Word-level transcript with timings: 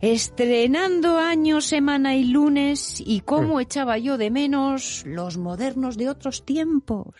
Estrenando 0.00 1.18
año, 1.18 1.60
semana 1.60 2.14
y 2.16 2.24
lunes, 2.24 3.02
y 3.04 3.20
cómo 3.20 3.60
echaba 3.60 3.98
yo 3.98 4.18
de 4.18 4.30
menos 4.30 5.04
los 5.06 5.36
modernos 5.36 5.96
de 5.96 6.08
otros 6.08 6.44
tiempos. 6.44 7.14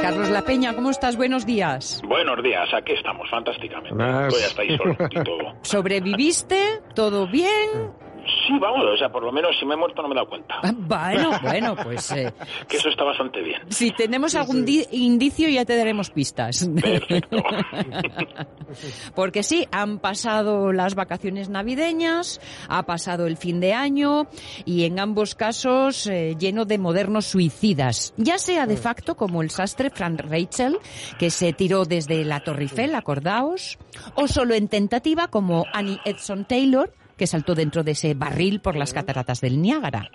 Carlos 0.00 0.28
La 0.28 0.42
Peña, 0.42 0.74
¿cómo 0.74 0.90
estás? 0.90 1.16
Buenos 1.16 1.46
días. 1.46 2.02
Buenos 2.06 2.42
días, 2.42 2.68
aquí 2.74 2.92
estamos, 2.92 3.28
fantásticamente. 3.30 3.96
Todavía 3.96 4.46
estáis 4.46 4.76
solos 4.76 4.96
y 5.10 5.24
todo. 5.24 5.54
¿Sobreviviste? 5.62 6.82
¿Todo 6.94 7.26
bien? 7.26 8.03
Sí, 8.46 8.52
vamos, 8.60 8.84
o 8.84 8.96
sea, 8.96 9.10
por 9.10 9.22
lo 9.22 9.32
menos 9.32 9.56
si 9.58 9.64
me 9.64 9.74
he 9.74 9.76
muerto 9.76 10.02
no 10.02 10.08
me 10.08 10.14
he 10.14 10.16
dado 10.16 10.28
cuenta. 10.28 10.54
Ah, 10.62 10.72
Bueno, 10.76 11.30
bueno, 11.42 11.76
pues 11.82 12.10
eh, 12.12 12.32
Que 12.68 12.76
eso 12.76 12.88
está 12.88 13.04
bastante 13.04 13.40
bien. 13.40 13.62
si 13.70 13.90
tenemos 13.92 14.34
algún 14.34 14.64
di- 14.64 14.86
indicio 14.92 15.48
ya 15.48 15.64
te 15.64 15.76
daremos 15.76 16.10
pistas. 16.10 16.68
Perfecto. 16.80 17.36
Porque 19.14 19.42
sí, 19.42 19.66
han 19.72 19.98
pasado 19.98 20.72
las 20.72 20.94
vacaciones 20.94 21.48
navideñas, 21.48 22.40
ha 22.68 22.84
pasado 22.84 23.26
el 23.26 23.36
fin 23.36 23.60
de 23.60 23.72
año 23.72 24.26
y 24.64 24.84
en 24.84 24.98
ambos 24.98 25.34
casos 25.34 26.06
eh, 26.06 26.36
lleno 26.38 26.64
de 26.64 26.78
modernos 26.78 27.26
suicidas. 27.26 28.12
Ya 28.16 28.38
sea 28.38 28.66
de 28.66 28.76
facto 28.76 29.14
como 29.16 29.42
el 29.42 29.50
sastre 29.50 29.90
Frank 29.90 30.20
Rachel, 30.28 30.78
que 31.18 31.30
se 31.30 31.52
tiró 31.52 31.84
desde 31.84 32.24
la 32.24 32.40
Torre 32.40 32.62
Eiffel, 32.64 32.94
acordaos, 32.94 33.78
o 34.16 34.26
solo 34.28 34.54
en 34.54 34.68
tentativa 34.68 35.28
como 35.28 35.64
Annie 35.72 36.00
Edson 36.04 36.44
Taylor, 36.44 36.92
que 37.16 37.26
saltó 37.26 37.54
dentro 37.54 37.84
de 37.84 37.92
ese 37.92 38.14
barril 38.14 38.60
por 38.60 38.76
las 38.76 38.92
cataratas 38.92 39.40
del 39.40 39.60
Niágara. 39.60 40.10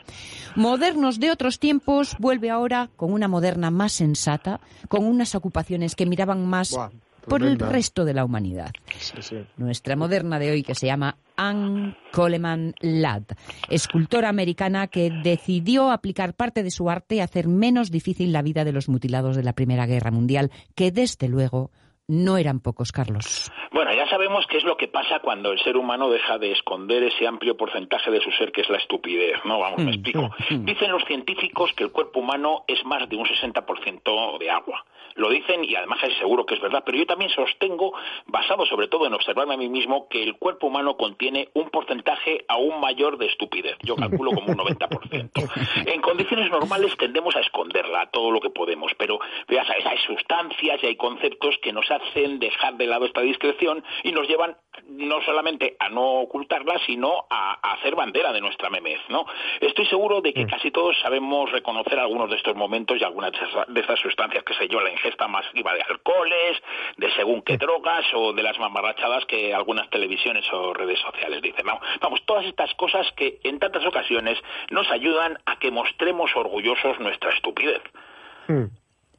Modernos 0.55 1.19
de 1.19 1.31
otros 1.31 1.59
tiempos 1.59 2.15
vuelve 2.19 2.49
ahora 2.49 2.89
con 2.95 3.13
una 3.13 3.27
moderna 3.27 3.71
más 3.71 3.93
sensata, 3.93 4.59
con 4.87 5.05
unas 5.05 5.35
ocupaciones 5.35 5.95
que 5.95 6.05
miraban 6.05 6.45
más 6.45 6.71
Buah, 6.71 6.89
por 7.27 7.43
el 7.43 7.59
resto 7.59 8.05
de 8.05 8.13
la 8.13 8.25
humanidad. 8.25 8.71
Sí, 8.99 9.21
sí. 9.21 9.37
Nuestra 9.57 9.95
moderna 9.95 10.39
de 10.39 10.51
hoy 10.51 10.63
que 10.63 10.75
se 10.75 10.87
llama 10.87 11.17
Anne 11.37 11.95
Coleman 12.11 12.73
Ladd, 12.81 13.23
escultora 13.69 14.29
americana 14.29 14.87
que 14.87 15.11
decidió 15.23 15.91
aplicar 15.91 16.33
parte 16.33 16.63
de 16.63 16.71
su 16.71 16.89
arte 16.89 17.21
a 17.21 17.25
hacer 17.25 17.47
menos 17.47 17.91
difícil 17.91 18.33
la 18.33 18.41
vida 18.41 18.65
de 18.65 18.73
los 18.73 18.89
mutilados 18.89 19.35
de 19.35 19.43
la 19.43 19.53
Primera 19.53 19.85
Guerra 19.85 20.11
Mundial, 20.11 20.51
que 20.75 20.91
desde 20.91 21.27
luego 21.29 21.71
no 22.09 22.37
eran 22.37 22.59
pocos, 22.59 22.91
Carlos. 22.91 23.51
Bueno, 23.71 23.93
ya 23.93 24.09
sabemos 24.09 24.45
qué 24.47 24.57
es 24.57 24.63
lo 24.63 24.75
que 24.77 24.87
pasa 24.87 25.19
cuando 25.19 25.51
el 25.51 25.59
ser 25.59 25.77
humano 25.77 26.09
deja 26.09 26.39
de 26.39 26.51
esconder 26.51 27.03
ese 27.03 27.27
amplio 27.27 27.55
porcentaje 27.55 28.09
de 28.09 28.19
su 28.19 28.31
ser 28.31 28.51
que 28.51 28.61
es 28.61 28.69
la 28.69 28.77
estupidez, 28.77 29.37
¿no? 29.45 29.59
Vamos, 29.59 29.83
me 29.83 29.91
explico. 29.91 30.31
Dicen 30.49 30.91
los 30.91 31.03
científicos 31.05 31.71
que 31.73 31.83
el 31.83 31.91
cuerpo 31.91 32.19
humano 32.19 32.63
es 32.67 32.83
más 32.83 33.07
de 33.07 33.15
un 33.15 33.25
60% 33.25 34.39
de 34.39 34.49
agua. 34.49 34.83
Lo 35.15 35.29
dicen 35.29 35.63
y 35.63 35.75
además 35.75 35.99
es 36.03 36.17
seguro 36.17 36.45
que 36.45 36.55
es 36.55 36.61
verdad, 36.61 36.81
pero 36.83 36.97
yo 36.97 37.05
también 37.05 37.29
sostengo, 37.29 37.93
basado 38.25 38.65
sobre 38.65 38.87
todo 38.87 39.05
en 39.05 39.13
observarme 39.13 39.53
a 39.53 39.57
mí 39.57 39.69
mismo, 39.69 40.07
que 40.09 40.23
el 40.23 40.35
cuerpo 40.37 40.67
humano 40.67 40.97
contiene 40.97 41.49
un 41.53 41.69
porcentaje 41.69 42.43
aún 42.47 42.79
mayor 42.79 43.17
de 43.17 43.27
estupidez. 43.27 43.77
Yo 43.83 43.95
calculo 43.95 44.31
como 44.31 44.47
un 44.47 44.57
90%. 44.57 45.29
En 45.85 46.01
condiciones 46.01 46.49
normales 46.49 46.95
tendemos 46.97 47.35
a 47.35 47.41
esconderla 47.41 48.09
todo 48.11 48.31
lo 48.31 48.39
que 48.39 48.49
podemos, 48.49 48.91
pero 48.97 49.19
ya 49.47 49.63
sabes, 49.65 49.85
hay 49.85 49.97
sustancias 49.99 50.79
y 50.81 50.87
hay 50.87 50.95
conceptos 50.95 51.55
que 51.61 51.73
nos 51.73 51.89
hacen 51.89 51.98
dejar 52.39 52.75
de 52.75 52.87
lado 52.87 53.05
esta 53.05 53.21
discreción 53.21 53.83
y 54.03 54.11
nos 54.11 54.27
llevan 54.27 54.57
no 54.87 55.21
solamente 55.21 55.75
a 55.79 55.89
no 55.89 56.21
ocultarla, 56.21 56.79
sino 56.85 57.25
a, 57.29 57.59
a 57.61 57.73
hacer 57.73 57.95
bandera 57.95 58.31
de 58.31 58.41
nuestra 58.41 58.69
memez, 58.69 58.99
¿no? 59.09 59.25
Estoy 59.59 59.85
seguro 59.87 60.21
de 60.21 60.33
que 60.33 60.45
casi 60.47 60.71
todos 60.71 60.97
sabemos 61.01 61.51
reconocer 61.51 61.99
algunos 61.99 62.29
de 62.29 62.37
estos 62.37 62.55
momentos 62.55 62.97
y 62.99 63.03
algunas 63.03 63.31
de 63.67 63.81
estas 63.81 63.99
sustancias, 63.99 64.43
que 64.43 64.53
sé 64.53 64.67
yo, 64.67 64.79
la 64.79 64.91
ingesta 64.91 65.27
masiva 65.27 65.73
de 65.73 65.81
alcoholes, 65.81 66.61
de 66.97 67.11
según 67.11 67.41
qué 67.41 67.57
drogas 67.57 68.05
o 68.13 68.33
de 68.33 68.43
las 68.43 68.57
mamarrachadas 68.59 69.25
que 69.25 69.53
algunas 69.53 69.89
televisiones 69.89 70.45
o 70.51 70.73
redes 70.73 70.99
sociales 70.99 71.41
dicen. 71.41 71.65
Vamos, 71.65 71.83
vamos, 72.01 72.21
todas 72.25 72.45
estas 72.45 72.73
cosas 72.75 73.11
que 73.13 73.39
en 73.43 73.59
tantas 73.59 73.85
ocasiones 73.85 74.39
nos 74.69 74.89
ayudan 74.91 75.37
a 75.45 75.59
que 75.59 75.71
mostremos 75.71 76.35
orgullosos 76.35 76.99
nuestra 76.99 77.31
estupidez. 77.31 77.81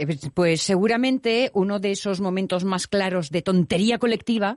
Eh, 0.00 0.06
pues- 0.06 0.31
Pues 0.33 0.62
seguramente 0.62 1.50
uno 1.53 1.78
de 1.78 1.91
esos 1.93 2.21
momentos 2.22 2.65
más 2.65 2.87
claros 2.87 3.28
de 3.31 3.43
tontería 3.43 3.99
colectiva 3.99 4.56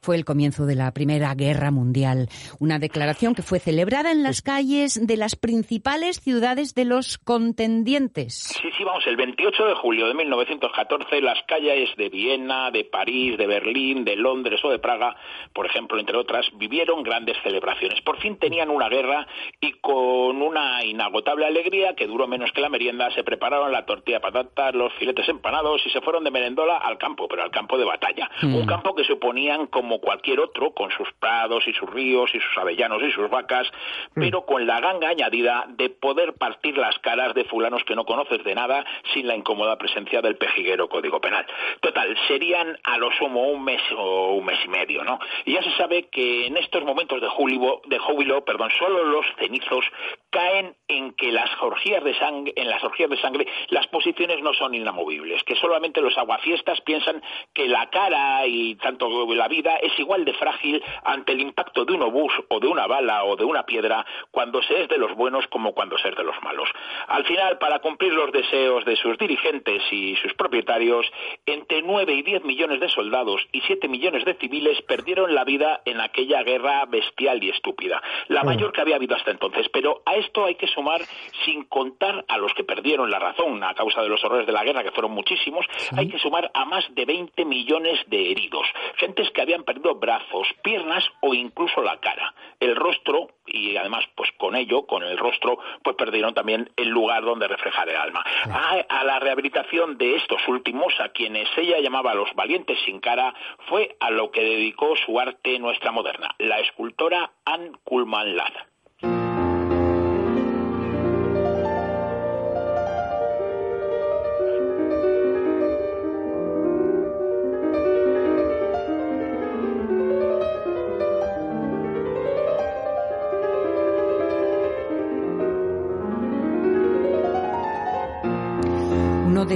fue 0.00 0.16
el 0.16 0.24
comienzo 0.24 0.66
de 0.66 0.74
la 0.74 0.92
Primera 0.92 1.34
Guerra 1.34 1.70
Mundial, 1.70 2.28
una 2.58 2.78
declaración 2.78 3.34
que 3.34 3.42
fue 3.42 3.58
celebrada 3.58 4.10
en 4.10 4.22
las 4.22 4.42
calles 4.42 5.06
de 5.06 5.16
las 5.16 5.36
principales 5.36 6.20
ciudades 6.20 6.74
de 6.74 6.84
los 6.84 7.18
contendientes. 7.18 8.34
Sí, 8.34 8.68
sí, 8.76 8.84
vamos, 8.84 9.06
el 9.06 9.16
28 9.16 9.66
de 9.66 9.74
julio 9.74 10.08
de 10.08 10.14
1914 10.14 11.20
las 11.20 11.42
calles 11.46 11.90
de 11.96 12.08
Viena, 12.08 12.70
de 12.70 12.84
París, 12.84 13.36
de 13.36 13.46
Berlín, 13.46 14.04
de 14.04 14.16
Londres 14.16 14.60
o 14.64 14.70
de 14.70 14.78
Praga, 14.78 15.16
por 15.52 15.66
ejemplo, 15.66 15.98
entre 15.98 16.16
otras, 16.16 16.46
vivieron 16.54 17.02
grandes 17.02 17.36
celebraciones. 17.42 18.00
Por 18.02 18.18
fin 18.20 18.38
tenían 18.38 18.70
una 18.70 18.88
guerra 18.88 19.26
y 19.60 19.72
con 19.72 20.42
una 20.42 20.84
inagotable 20.84 21.46
alegría 21.46 21.94
que 21.94 22.06
duró 22.06 22.26
menos 22.26 22.52
que 22.52 22.60
la 22.60 22.68
merienda, 22.68 23.10
se 23.14 23.24
prepararon 23.24 23.72
la 23.72 23.84
tortilla 23.84 24.18
de 24.18 24.22
patatas, 24.22 24.74
los 24.74 24.92
filetes 24.94 25.28
empanados 25.28 25.82
y 25.86 25.90
se 25.90 26.00
fueron 26.00 26.24
de 26.24 26.30
merendola 26.30 26.78
al 26.78 26.98
campo, 26.98 27.26
pero 27.28 27.42
al 27.42 27.50
campo 27.50 27.78
de 27.78 27.84
batalla. 27.84 28.30
Un 28.42 28.66
campo 28.66 28.94
que 28.94 29.04
se 29.04 29.14
oponían 29.14 29.66
como 29.88 30.00
cualquier 30.02 30.38
otro, 30.40 30.72
con 30.72 30.90
sus 30.90 31.10
prados 31.14 31.66
y 31.66 31.72
sus 31.72 31.88
ríos 31.88 32.30
y 32.34 32.40
sus 32.40 32.58
avellanos 32.58 33.02
y 33.02 33.10
sus 33.10 33.30
vacas, 33.30 33.66
pero 34.12 34.44
con 34.44 34.66
la 34.66 34.80
ganga 34.80 35.08
añadida 35.08 35.64
de 35.66 35.88
poder 35.88 36.34
partir 36.34 36.76
las 36.76 36.98
caras 36.98 37.32
de 37.32 37.44
fulanos 37.44 37.82
que 37.84 37.96
no 37.96 38.04
conoces 38.04 38.44
de 38.44 38.54
nada 38.54 38.84
sin 39.14 39.26
la 39.26 39.34
incómoda 39.34 39.78
presencia 39.78 40.20
del 40.20 40.36
pejiguero 40.36 40.90
Código 40.90 41.22
Penal. 41.22 41.46
Total, 41.80 42.14
serían 42.28 42.78
a 42.84 42.98
lo 42.98 43.10
sumo 43.12 43.48
un 43.48 43.64
mes 43.64 43.80
o 43.96 44.34
un 44.34 44.44
mes 44.44 44.58
y 44.62 44.68
medio, 44.68 45.04
¿no? 45.04 45.18
Y 45.46 45.54
ya 45.54 45.62
se 45.62 45.74
sabe 45.78 46.08
que 46.10 46.46
en 46.46 46.58
estos 46.58 46.84
momentos 46.84 47.22
de 47.22 47.28
júbilo, 47.28 47.80
de 47.86 47.98
júbilo, 47.98 48.44
perdón, 48.44 48.70
solo 48.78 49.04
los 49.04 49.24
cenizos 49.38 49.86
caen 50.30 50.76
en 50.88 51.12
que 51.12 51.32
las 51.32 51.50
orgías 51.60 52.02
de 52.04 52.14
sangre, 52.18 52.52
en 52.56 52.68
las 52.68 52.82
orgías 52.84 53.10
de 53.10 53.20
sangre, 53.20 53.46
las 53.68 53.86
posiciones 53.88 54.42
no 54.42 54.52
son 54.54 54.74
inamovibles, 54.74 55.42
que 55.44 55.54
solamente 55.56 56.00
los 56.00 56.16
aguafiestas 56.18 56.80
piensan 56.82 57.22
que 57.52 57.68
la 57.68 57.88
cara 57.90 58.46
y 58.46 58.74
tanto 58.76 59.08
la 59.34 59.48
vida 59.48 59.76
es 59.76 59.98
igual 59.98 60.24
de 60.24 60.34
frágil 60.34 60.82
ante 61.04 61.32
el 61.32 61.40
impacto 61.40 61.84
de 61.84 61.92
un 61.92 62.02
obús 62.02 62.32
o 62.48 62.60
de 62.60 62.66
una 62.66 62.86
bala 62.86 63.24
o 63.24 63.36
de 63.36 63.44
una 63.44 63.64
piedra 63.64 64.04
cuando 64.30 64.62
se 64.62 64.82
es 64.82 64.88
de 64.88 64.98
los 64.98 65.14
buenos 65.14 65.46
como 65.48 65.72
cuando 65.72 65.98
se 65.98 66.08
es 66.08 66.16
de 66.16 66.24
los 66.24 66.40
malos. 66.42 66.68
Al 67.06 67.24
final, 67.24 67.58
para 67.58 67.78
cumplir 67.80 68.12
los 68.12 68.32
deseos 68.32 68.84
de 68.84 68.96
sus 68.96 69.16
dirigentes 69.18 69.82
y 69.90 70.16
sus 70.16 70.34
propietarios, 70.34 71.06
entre 71.46 71.82
9 71.82 72.12
y 72.12 72.22
10 72.22 72.44
millones 72.44 72.80
de 72.80 72.88
soldados 72.88 73.46
y 73.52 73.60
7 73.62 73.88
millones 73.88 74.24
de 74.24 74.34
civiles 74.34 74.80
perdieron 74.82 75.34
la 75.34 75.44
vida 75.44 75.82
en 75.84 76.00
aquella 76.00 76.42
guerra 76.42 76.84
bestial 76.86 77.42
y 77.42 77.50
estúpida, 77.50 78.02
la 78.28 78.42
mayor 78.42 78.72
que 78.72 78.80
había 78.80 78.96
habido 78.96 79.16
hasta 79.16 79.30
entonces. 79.30 79.68
Pero 79.70 80.02
a 80.04 80.16
esto 80.18 80.44
hay 80.44 80.54
que 80.54 80.66
sumar, 80.66 81.00
sin 81.44 81.64
contar 81.64 82.24
a 82.28 82.38
los 82.38 82.52
que 82.54 82.64
perdieron 82.64 83.10
la 83.10 83.18
razón 83.18 83.62
a 83.62 83.74
causa 83.74 84.02
de 84.02 84.08
los 84.08 84.22
horrores 84.24 84.46
de 84.46 84.52
la 84.52 84.64
guerra, 84.64 84.82
que 84.82 84.92
fueron 84.92 85.12
muchísimos, 85.12 85.66
hay 85.96 86.08
que 86.08 86.18
sumar 86.18 86.50
a 86.54 86.64
más 86.64 86.84
de 86.94 87.04
20 87.04 87.44
millones 87.44 88.00
de 88.06 88.30
heridos, 88.30 88.66
gentes 88.96 89.30
que 89.30 89.42
habían 89.42 89.64
perdido 89.64 89.94
brazos, 89.94 90.46
piernas 90.62 91.04
o 91.20 91.34
incluso 91.34 91.82
la 91.82 91.98
cara, 92.00 92.34
el 92.60 92.76
rostro 92.76 93.28
y 93.46 93.76
además 93.76 94.04
pues 94.14 94.30
con 94.36 94.56
ello, 94.56 94.86
con 94.86 95.02
el 95.02 95.16
rostro, 95.16 95.58
pues 95.82 95.96
perdieron 95.96 96.34
también 96.34 96.70
el 96.76 96.88
lugar 96.88 97.22
donde 97.22 97.48
reflejar 97.48 97.88
el 97.88 97.96
alma. 97.96 98.24
A, 98.50 98.76
a 98.88 99.04
la 99.04 99.18
rehabilitación 99.18 99.96
de 99.96 100.16
estos 100.16 100.46
últimos, 100.48 100.92
a 101.00 101.10
quienes 101.10 101.48
ella 101.56 101.78
llamaba 101.80 102.14
los 102.14 102.32
valientes 102.34 102.78
sin 102.84 103.00
cara, 103.00 103.34
fue 103.68 103.96
a 104.00 104.10
lo 104.10 104.30
que 104.30 104.42
dedicó 104.42 104.94
su 104.96 105.18
arte 105.18 105.58
nuestra 105.58 105.92
moderna, 105.92 106.34
la 106.38 106.60
escultora 106.60 107.32
Anne 107.44 107.72
Kuhlman 107.84 108.36
Ladd. 108.36 108.54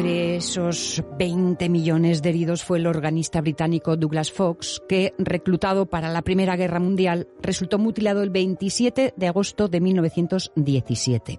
De 0.02 0.34
esos 0.34 1.00
20 1.16 1.68
millones 1.68 2.22
de 2.22 2.30
heridos 2.30 2.64
fue 2.64 2.78
el 2.78 2.88
organista 2.88 3.40
británico 3.40 3.96
Douglas 3.96 4.32
Fox, 4.32 4.82
que, 4.88 5.14
reclutado 5.16 5.86
para 5.86 6.10
la 6.10 6.22
Primera 6.22 6.56
Guerra 6.56 6.80
Mundial, 6.80 7.28
resultó 7.40 7.78
mutilado 7.78 8.24
el 8.24 8.30
27 8.30 9.14
de 9.16 9.28
agosto 9.28 9.68
de 9.68 9.80
1917. 9.80 11.38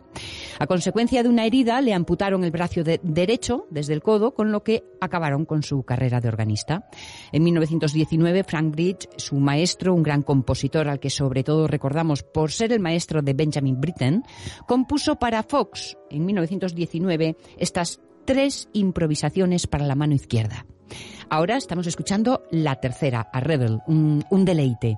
A 0.59 0.67
consecuencia 0.67 1.23
de 1.23 1.27
una 1.27 1.45
herida, 1.45 1.81
le 1.81 1.93
amputaron 1.93 2.45
el 2.45 2.51
brazo 2.51 2.83
derecho 2.85 3.67
desde 3.69 3.91
el 3.91 4.01
codo, 4.01 4.33
con 4.33 4.53
lo 4.53 4.63
que 4.63 4.85
acabaron 5.01 5.43
con 5.43 5.61
su 5.61 5.83
carrera 5.83 6.21
de 6.21 6.29
organista. 6.29 6.87
En 7.33 7.43
1919, 7.43 8.45
Frank 8.45 8.71
Bridge, 8.71 9.09
su 9.17 9.35
maestro, 9.41 9.93
un 9.93 10.03
gran 10.03 10.21
compositor 10.21 10.87
al 10.87 11.01
que 11.01 11.09
sobre 11.09 11.43
todo 11.43 11.67
recordamos 11.67 12.23
por 12.23 12.49
ser 12.49 12.71
el 12.71 12.79
maestro 12.79 13.21
de 13.21 13.33
Benjamin 13.33 13.81
Britten, 13.81 14.23
compuso 14.65 15.17
para 15.17 15.43
Fox 15.43 15.97
en 16.09 16.25
1919 16.25 17.35
estas 17.57 17.99
tres 18.25 18.69
improvisaciones 18.73 19.67
para 19.67 19.85
la 19.85 19.95
mano 19.95 20.13
izquierda. 20.13 20.65
Ahora 21.29 21.57
estamos 21.57 21.87
escuchando 21.87 22.43
la 22.51 22.75
tercera, 22.75 23.21
a 23.31 23.39
Rebel, 23.39 23.79
un, 23.87 24.23
un 24.29 24.45
deleite. 24.45 24.97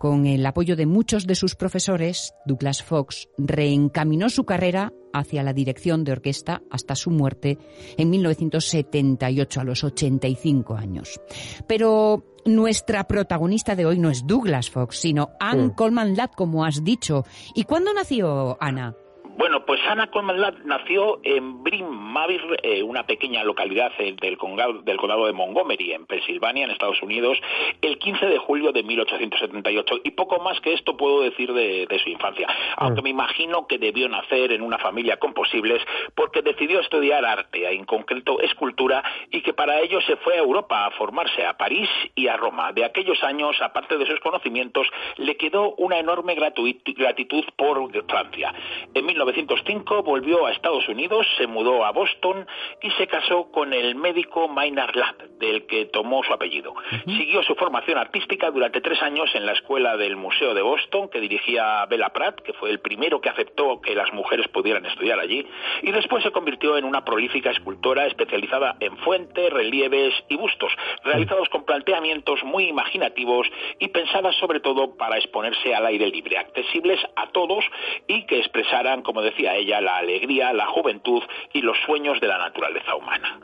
Con 0.00 0.26
el 0.26 0.46
apoyo 0.46 0.76
de 0.76 0.86
muchos 0.86 1.26
de 1.26 1.34
sus 1.34 1.54
profesores, 1.54 2.32
Douglas 2.46 2.82
Fox 2.82 3.28
reencaminó 3.36 4.30
su 4.30 4.44
carrera 4.44 4.94
hacia 5.12 5.42
la 5.42 5.52
dirección 5.52 6.04
de 6.04 6.12
orquesta 6.12 6.62
hasta 6.70 6.96
su 6.96 7.10
muerte 7.10 7.58
en 7.98 8.08
1978 8.08 9.60
a 9.60 9.64
los 9.64 9.84
85 9.84 10.74
años. 10.74 11.20
Pero 11.66 12.24
nuestra 12.46 13.04
protagonista 13.04 13.76
de 13.76 13.84
hoy 13.84 13.98
no 13.98 14.10
es 14.10 14.26
Douglas 14.26 14.70
Fox, 14.70 14.96
sino 14.96 15.32
Anne 15.38 15.74
Coleman 15.74 16.16
Ladd, 16.16 16.30
como 16.34 16.64
has 16.64 16.82
dicho. 16.82 17.26
¿Y 17.54 17.64
cuándo 17.64 17.92
nació 17.92 18.56
Ana? 18.58 18.96
Bueno, 19.40 19.64
pues 19.64 19.80
Anna 19.88 20.08
Coleman 20.08 20.54
nació 20.66 21.18
en 21.22 21.64
Bryn 21.64 21.88
Mawr, 21.88 22.58
eh, 22.62 22.82
una 22.82 23.06
pequeña 23.06 23.42
localidad 23.42 23.90
eh, 23.98 24.14
del 24.20 24.36
condado, 24.36 24.82
del 24.82 24.98
condado 24.98 25.24
de 25.24 25.32
Montgomery, 25.32 25.94
en 25.94 26.04
Pensilvania, 26.04 26.64
en 26.64 26.70
Estados 26.70 27.02
Unidos, 27.02 27.38
el 27.80 27.98
15 27.98 28.26
de 28.26 28.36
julio 28.36 28.70
de 28.72 28.82
1878. 28.82 30.00
Y 30.04 30.10
poco 30.10 30.40
más 30.40 30.60
que 30.60 30.74
esto 30.74 30.94
puedo 30.94 31.22
decir 31.22 31.54
de, 31.54 31.88
su 32.04 32.10
infancia, 32.10 32.48
aunque 32.76 33.00
mm. 33.00 33.04
me 33.04 33.10
imagino 33.10 33.66
que 33.66 33.78
debió 33.78 34.10
nacer 34.10 34.52
en 34.52 34.60
una 34.60 34.76
familia 34.76 35.16
con 35.16 35.32
posibles, 35.32 35.82
porque 36.14 36.42
decidió 36.42 36.80
estudiar 36.80 37.24
arte, 37.24 37.66
en 37.72 37.86
concreto 37.86 38.42
escultura, 38.42 39.02
y 39.30 39.40
que 39.40 39.54
para 39.54 39.80
ello 39.80 40.02
se 40.02 40.16
fue 40.16 40.34
a 40.34 40.40
Europa 40.40 40.84
a 40.84 40.90
formarse 40.90 41.46
a 41.46 41.56
París 41.56 41.88
y 42.14 42.28
a 42.28 42.36
Roma. 42.36 42.74
De 42.74 42.84
aquellos 42.84 43.24
años, 43.24 43.56
aparte 43.62 43.96
de 43.96 44.04
sus 44.04 44.20
conocimientos, 44.20 44.86
le 45.16 45.38
quedó 45.38 45.74
una 45.76 45.98
enorme 45.98 46.34
gratitud 46.34 47.44
por 47.56 47.90
Francia. 48.06 48.52
En 48.92 49.06
1905 49.30 50.02
volvió 50.02 50.46
a 50.46 50.52
Estados 50.52 50.88
Unidos, 50.88 51.26
se 51.36 51.46
mudó 51.46 51.84
a 51.84 51.92
Boston 51.92 52.46
y 52.82 52.90
se 52.92 53.06
casó 53.06 53.50
con 53.52 53.72
el 53.72 53.94
médico 53.94 54.48
Maynard 54.48 54.96
Ladd, 54.96 55.16
del 55.38 55.66
que 55.66 55.86
tomó 55.86 56.22
su 56.24 56.32
apellido. 56.32 56.74
Siguió 57.06 57.42
su 57.42 57.54
formación 57.54 57.98
artística 57.98 58.50
durante 58.50 58.80
tres 58.80 59.00
años 59.02 59.30
en 59.34 59.46
la 59.46 59.52
escuela 59.52 59.96
del 59.96 60.16
Museo 60.16 60.54
de 60.54 60.62
Boston, 60.62 61.08
que 61.08 61.20
dirigía 61.20 61.86
Bella 61.86 62.08
Pratt, 62.10 62.40
que 62.40 62.52
fue 62.54 62.70
el 62.70 62.80
primero 62.80 63.20
que 63.20 63.28
aceptó 63.28 63.80
que 63.80 63.94
las 63.94 64.12
mujeres 64.12 64.48
pudieran 64.48 64.84
estudiar 64.86 65.20
allí, 65.20 65.46
y 65.82 65.92
después 65.92 66.24
se 66.24 66.32
convirtió 66.32 66.76
en 66.76 66.84
una 66.84 67.04
prolífica 67.04 67.50
escultora 67.50 68.06
especializada 68.06 68.76
en 68.80 68.96
fuentes, 68.98 69.52
relieves 69.52 70.14
y 70.28 70.36
bustos, 70.36 70.72
realizados 71.04 71.48
con 71.50 71.64
planteamientos 71.64 72.42
muy 72.42 72.64
imaginativos 72.64 73.46
y 73.78 73.88
pensadas 73.88 74.34
sobre 74.36 74.60
todo 74.60 74.96
para 74.96 75.18
exponerse 75.18 75.74
al 75.74 75.86
aire 75.86 76.08
libre, 76.08 76.38
accesibles 76.38 76.98
a 77.16 77.28
todos 77.28 77.64
y 78.08 78.26
que 78.26 78.38
expresaran 78.38 79.02
como 79.10 79.22
decía 79.22 79.56
ella, 79.56 79.80
la 79.80 79.96
alegría, 79.96 80.52
la 80.52 80.68
juventud 80.68 81.20
y 81.52 81.62
los 81.62 81.76
sueños 81.84 82.20
de 82.20 82.28
la 82.28 82.38
naturaleza 82.38 82.94
humana. 82.94 83.40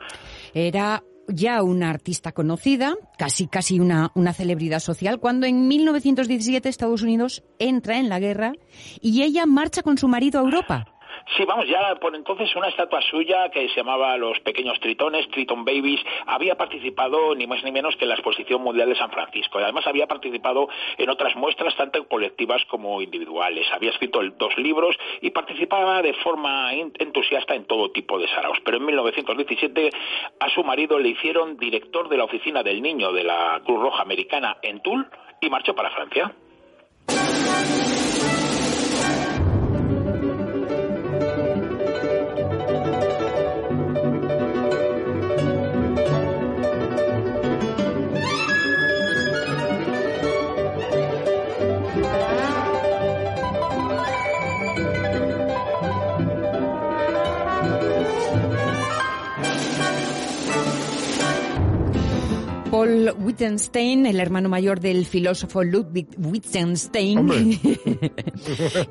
Era 0.53 1.03
ya 1.27 1.61
una 1.61 1.89
artista 1.89 2.31
conocida, 2.31 2.95
casi 3.17 3.47
casi 3.47 3.81
una, 3.81 4.11
una 4.15 4.31
celebridad 4.31 4.79
social, 4.79 5.19
cuando 5.19 5.45
en 5.45 5.67
1917 5.67 6.69
Estados 6.69 7.01
Unidos 7.01 7.43
entra 7.59 7.97
en 7.97 8.07
la 8.07 8.19
guerra 8.19 8.53
y 9.01 9.23
ella 9.23 9.45
marcha 9.45 9.81
con 9.81 9.97
su 9.97 10.07
marido 10.07 10.39
a 10.39 10.43
Europa. 10.43 10.85
Sí, 11.35 11.43
vamos, 11.45 11.67
ya 11.67 11.95
por 11.95 12.15
entonces 12.15 12.55
una 12.55 12.69
estatua 12.69 13.01
suya 13.01 13.49
que 13.49 13.67
se 13.69 13.75
llamaba 13.75 14.15
Los 14.17 14.39
Pequeños 14.39 14.79
Tritones, 14.79 15.27
Triton 15.29 15.65
Babies, 15.65 15.99
había 16.25 16.55
participado 16.55 17.35
ni 17.35 17.45
más 17.45 17.63
ni 17.63 17.71
menos 17.71 17.95
que 17.97 18.05
en 18.05 18.09
la 18.09 18.15
Exposición 18.15 18.61
Mundial 18.61 18.87
de 18.87 18.95
San 18.95 19.11
Francisco. 19.11 19.59
Y 19.59 19.63
además 19.63 19.85
había 19.87 20.07
participado 20.07 20.69
en 20.97 21.09
otras 21.09 21.35
muestras, 21.35 21.75
tanto 21.75 22.07
colectivas 22.07 22.63
como 22.65 23.01
individuales. 23.01 23.67
Había 23.73 23.91
escrito 23.91 24.21
dos 24.37 24.57
libros 24.57 24.95
y 25.21 25.31
participaba 25.31 26.01
de 26.01 26.13
forma 26.13 26.73
entusiasta 26.73 27.55
en 27.55 27.65
todo 27.65 27.91
tipo 27.91 28.17
de 28.17 28.27
saraos. 28.29 28.59
Pero 28.63 28.77
en 28.77 28.85
1917 28.85 29.89
a 30.39 30.49
su 30.49 30.63
marido 30.63 30.97
le 30.97 31.09
hicieron 31.09 31.57
director 31.57 32.07
de 32.07 32.17
la 32.17 32.23
oficina 32.23 32.63
del 32.63 32.81
niño 32.81 33.11
de 33.11 33.23
la 33.23 33.61
Cruz 33.65 33.81
Roja 33.81 34.01
Americana 34.01 34.57
en 34.61 34.81
Toul 34.81 35.05
y 35.41 35.49
marchó 35.49 35.75
para 35.75 35.91
Francia. 35.91 36.33
Paul 62.87 63.13
Wittgenstein, 63.19 64.05
el 64.05 64.19
hermano 64.21 64.47
mayor 64.47 64.79
del 64.79 65.05
filósofo 65.05 65.61
Ludwig 65.61 66.07
Wittgenstein, 66.17 67.27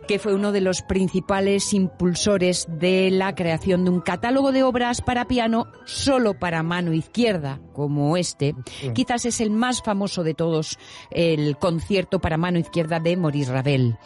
que 0.08 0.18
fue 0.18 0.34
uno 0.34 0.52
de 0.52 0.60
los 0.60 0.82
principales 0.82 1.72
impulsores 1.72 2.66
de 2.68 3.10
la 3.10 3.34
creación 3.34 3.84
de 3.84 3.90
un 3.90 4.02
catálogo 4.02 4.52
de 4.52 4.64
obras 4.64 5.00
para 5.00 5.26
piano 5.26 5.68
solo 5.86 6.38
para 6.38 6.62
mano 6.62 6.92
izquierda, 6.92 7.58
como 7.72 8.18
este. 8.18 8.52
Mm. 8.52 8.92
Quizás 8.92 9.24
es 9.24 9.40
el 9.40 9.50
más 9.50 9.82
famoso 9.82 10.22
de 10.24 10.34
todos, 10.34 10.78
el 11.10 11.56
concierto 11.56 12.18
para 12.18 12.36
mano 12.36 12.58
izquierda 12.58 13.00
de 13.00 13.16
Maurice 13.16 13.50
Ravel. 13.50 13.96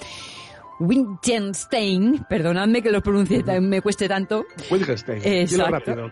Wittgenstein, 0.80 2.24
perdonadme 2.28 2.82
que 2.82 2.90
lo 2.90 3.02
pronuncie, 3.02 3.42
me 3.60 3.82
cueste 3.82 4.08
tanto. 4.08 4.46
Wittgenstein. 4.70 5.20
Exacto. 5.24 6.10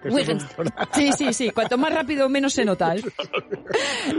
Sí, 0.94 1.10
sí, 1.16 1.32
sí. 1.32 1.50
Cuanto 1.50 1.78
más 1.78 1.92
rápido, 1.92 2.28
menos 2.28 2.52
se 2.52 2.64
nota. 2.64 2.94
¿eh? 2.94 3.02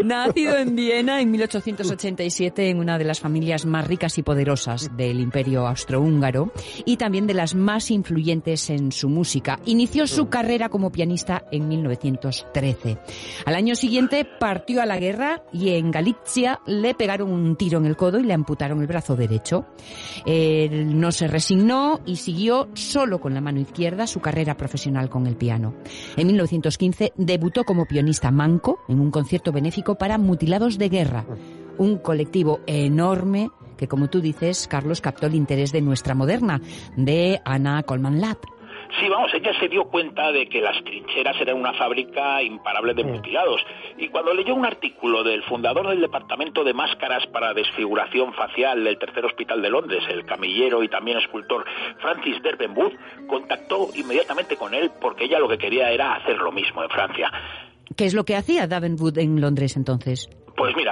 Nacido 0.04 0.58
en 0.58 0.76
Viena 0.76 1.22
en 1.22 1.32
1887 1.32 2.70
en 2.70 2.80
una 2.80 2.98
de 2.98 3.06
las 3.06 3.20
familias 3.20 3.66
más 3.66 3.88
ricas 3.88 4.18
y 4.18 4.24
poderosas 4.24 4.90
del 4.98 5.20
Imperio 5.20 5.68
Austrohúngaro 5.68 6.52
y 6.86 6.98
también 6.98 7.28
de 7.28 7.36
las 7.36 7.56
más 7.56 7.92
influyentes 7.92 8.70
en 8.70 8.92
su 8.92 9.08
música. 9.10 9.60
Inició 9.66 10.08
su 10.08 10.30
carrera 10.30 10.70
como 10.70 10.92
pianista 10.92 11.44
en 11.52 11.68
1913. 11.68 12.98
Al 13.46 13.56
año 13.56 13.76
siguiente 13.76 14.26
partió 14.26 14.82
a 14.82 14.86
la 14.86 14.98
guerra 14.98 15.44
y 15.54 15.70
en 15.70 15.92
Galicia 15.92 16.60
le 16.66 16.96
pegaron 16.96 17.32
un 17.32 17.56
tiro 17.56 17.78
en 17.80 17.86
el 17.86 17.96
codo 17.96 18.20
y 18.20 18.24
le 18.24 18.34
amputaron 18.34 18.82
el 18.82 18.88
brazo 18.88 19.16
derecho. 19.16 19.66
No 20.86 21.12
se 21.12 21.28
resignó 21.28 22.02
y 22.06 22.18
siguió 22.18 22.70
solo 22.74 23.20
con 23.20 23.34
la 23.34 23.42
mano 23.42 23.60
izquierda 23.60 24.08
su 24.08 24.20
carrera 24.20 24.58
profesional 24.58 25.10
con 25.10 25.28
el 25.28 25.36
piano. 25.36 25.74
En 26.18 26.28
1915 26.28 27.14
debutó 27.16 27.64
como 27.64 27.86
pianista 27.86 28.32
manco 28.32 28.80
en 28.88 29.00
un 29.00 29.12
concierto 29.12 29.52
benéfico 29.52 29.96
para 29.96 30.18
mutilados 30.18 30.78
de 30.78 30.90
guerra, 30.90 31.26
un 31.78 31.98
colectivo 31.98 32.60
enorme 32.68 33.50
que, 33.78 33.88
como 33.88 34.10
tú 34.10 34.20
dices, 34.20 34.68
Carlos 34.68 35.00
captó 35.00 35.28
el 35.28 35.36
interés 35.36 35.72
de 35.72 35.82
nuestra 35.82 36.14
moderna, 36.14 36.62
de 36.98 37.42
Ana 37.46 37.82
Colman 37.84 38.20
Ladd. 38.20 38.38
Sí, 38.98 39.08
vamos, 39.08 39.32
ella 39.34 39.52
se 39.60 39.68
dio 39.68 39.86
cuenta 39.86 40.32
de 40.32 40.50
que 40.50 40.62
las 40.62 40.84
trincheras 40.84 41.40
eran 41.40 41.58
una 41.58 41.74
fábrica 41.74 42.42
imparable 42.42 42.96
de 42.96 43.04
mutilados. 43.04 43.62
Y 43.98 44.08
cuando 44.08 44.34
leyó 44.34 44.56
un 44.56 44.66
artículo 44.66 45.24
del 45.24 45.44
fundador 45.44 45.88
del 45.90 46.02
Departamento 46.02 46.64
de 46.64 46.74
Máscaras 46.74 47.28
para 47.28 47.54
Desfiguración 47.54 48.34
Facial 48.34 48.84
del 48.84 48.98
Tercer 48.98 49.26
Hospital 49.26 49.62
de 49.62 49.70
Londres, 49.70 50.04
el 50.10 50.26
camillero 50.26 50.82
y 50.82 50.90
también 50.90 51.20
escultor 51.20 51.66
Francis 52.00 52.42
Derbenwood, 52.42 52.94
contactó 53.28 53.90
inmediatamente 53.94 54.58
con 54.58 54.74
él 54.74 54.92
porque 55.00 55.26
ella 55.26 55.40
lo 55.40 55.48
que 55.48 55.60
quería 55.60 55.92
era 55.92 56.16
hacer 56.16 56.38
lo 56.38 56.52
mismo 56.52 56.82
en 56.84 56.90
Francia. 56.90 57.32
¿Qué 57.96 58.06
es 58.06 58.14
lo 58.14 58.24
que 58.24 58.36
hacía 58.36 58.68
Davenwood 58.68 59.18
en 59.18 59.42
Londres 59.42 59.76
entonces? 59.76 60.30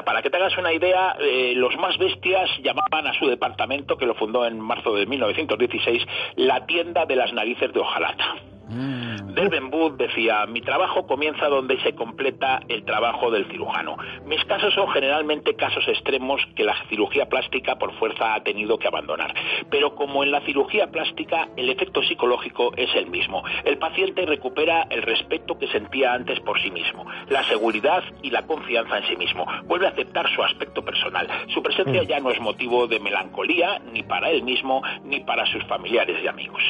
Para 0.08 0.22
que 0.22 0.30
te 0.30 0.38
hagas 0.38 0.58
una 0.58 0.72
idea, 0.72 1.18
eh, 1.20 1.52
los 1.54 1.76
más 1.76 1.98
bestias 1.98 2.50
llamaban 2.64 3.08
a 3.08 3.14
su 3.20 3.28
departamento, 3.28 3.98
que 3.98 4.06
lo 4.06 4.16
fundó 4.16 4.46
en 4.46 4.58
marzo 4.58 4.96
de 4.96 5.06
1916, 5.06 6.02
la 6.38 6.66
tienda 6.66 7.06
de 7.06 7.18
las 7.18 7.34
narices 7.34 7.74
de 7.74 7.82
hojalata. 7.82 8.36
Mm. 8.70 9.34
Delben 9.34 9.70
Booth 9.70 9.98
decía, 9.98 10.46
mi 10.46 10.62
trabajo 10.62 11.08
comienza 11.08 11.48
donde 11.48 11.80
se 11.82 11.96
completa 11.96 12.62
el 12.68 12.84
trabajo 12.84 13.32
del 13.32 13.46
cirujano. 13.50 13.98
Mis 14.26 14.44
casos 14.46 14.74
son 14.74 14.90
generalmente 14.90 15.56
casos 15.56 15.88
extremos 15.88 16.42
que 16.56 16.64
la 16.64 16.76
cirugía 16.90 17.28
plástica 17.28 17.76
por 17.76 17.94
fuerza 17.98 18.34
ha 18.34 18.44
tenido 18.44 18.78
que 18.78 18.88
abandonar. 18.88 19.34
Pero 19.70 19.96
como 19.96 20.24
en 20.24 20.32
la 20.32 20.42
cirugía 20.42 20.88
plástica, 20.88 21.50
el 21.56 21.70
efecto 21.70 22.02
psicológico 22.04 22.72
es 22.76 22.94
el 22.96 23.08
mismo. 23.08 23.44
El 23.64 23.78
paciente 23.78 24.26
recupera 24.26 24.88
el 24.90 25.02
respeto 25.02 25.58
que 25.58 25.68
sentía 25.68 26.14
antes 26.14 26.40
por 26.42 26.62
sí 26.62 26.72
mismo, 26.72 27.06
la 27.30 27.44
seguridad 27.46 28.04
y 28.22 28.32
la 28.32 28.46
confianza 28.46 28.98
en 28.98 29.08
sí 29.08 29.16
mismo. 29.16 29.46
Vuelve 29.66 29.88
a 29.88 29.92
aceptar 29.92 30.30
su 30.34 30.44
aspecto 30.44 30.84
personal. 30.84 31.28
Su 31.54 31.62
presencia 31.62 32.04
mm. 32.04 32.06
ya 32.06 32.20
no 32.20 32.32
es 32.32 32.40
motivo 32.40 32.88
de 32.88 33.00
melancolía 33.00 33.80
ni 33.92 34.04
para 34.04 34.30
él 34.30 34.44
mismo 34.44 34.82
ni 35.04 35.22
para 35.22 35.46
sus 35.46 35.64
familiares 35.66 36.18
y 36.24 36.28
amigos. 36.28 36.64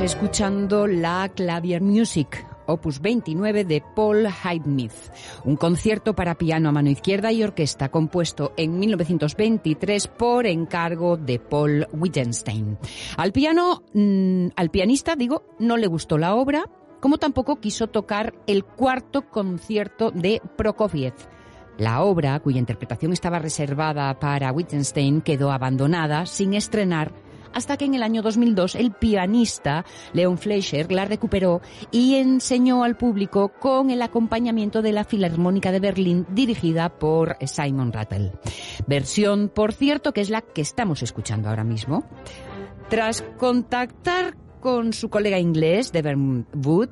Escuchando 0.00 0.86
la 0.86 1.30
Clavier 1.34 1.80
Music, 1.80 2.46
opus 2.66 3.00
29 3.00 3.64
de 3.64 3.82
Paul 3.94 4.26
Highsmith, 4.26 4.92
un 5.44 5.56
concierto 5.56 6.14
para 6.14 6.36
piano 6.36 6.68
a 6.68 6.72
mano 6.72 6.90
izquierda 6.90 7.32
y 7.32 7.42
orquesta 7.42 7.88
compuesto 7.88 8.52
en 8.56 8.78
1923 8.78 10.08
por 10.08 10.46
encargo 10.46 11.16
de 11.16 11.38
Paul 11.38 11.86
Wittgenstein. 11.92 12.78
Al 13.16 13.32
piano, 13.32 13.84
mm, 13.94 14.48
al 14.56 14.70
pianista, 14.70 15.16
digo, 15.16 15.44
no 15.58 15.76
le 15.76 15.86
gustó 15.86 16.18
la 16.18 16.34
obra, 16.34 16.68
como 17.00 17.18
tampoco 17.18 17.56
quiso 17.56 17.86
tocar 17.86 18.34
el 18.46 18.64
cuarto 18.64 19.30
concierto 19.30 20.10
de 20.10 20.42
Prokofiev. 20.56 21.14
La 21.78 22.02
obra, 22.02 22.40
cuya 22.40 22.58
interpretación 22.58 23.12
estaba 23.12 23.38
reservada 23.38 24.18
para 24.18 24.52
Wittgenstein, 24.52 25.20
quedó 25.20 25.52
abandonada 25.52 26.26
sin 26.26 26.54
estrenar 26.54 27.12
hasta 27.56 27.78
que 27.78 27.86
en 27.86 27.94
el 27.94 28.02
año 28.02 28.20
2002 28.20 28.74
el 28.74 28.92
pianista 28.92 29.86
Leon 30.12 30.36
Fleischer 30.36 30.92
la 30.92 31.06
recuperó 31.06 31.62
y 31.90 32.16
enseñó 32.16 32.84
al 32.84 32.98
público 32.98 33.48
con 33.58 33.88
el 33.88 34.02
acompañamiento 34.02 34.82
de 34.82 34.92
la 34.92 35.04
Filarmónica 35.04 35.72
de 35.72 35.80
Berlín 35.80 36.26
dirigida 36.28 36.90
por 36.90 37.38
Simon 37.46 37.92
Rattle. 37.92 38.32
Versión, 38.86 39.48
por 39.48 39.72
cierto, 39.72 40.12
que 40.12 40.20
es 40.20 40.28
la 40.28 40.42
que 40.42 40.60
estamos 40.60 41.02
escuchando 41.02 41.48
ahora 41.48 41.64
mismo. 41.64 42.04
Tras 42.90 43.22
contactar 43.38 44.36
con 44.60 44.92
su 44.92 45.10
colega 45.10 45.38
inglés, 45.38 45.92
Devon 45.92 46.46
Wood, 46.54 46.90